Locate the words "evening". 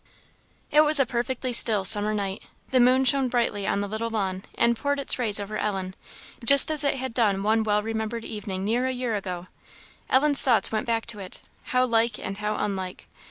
8.25-8.63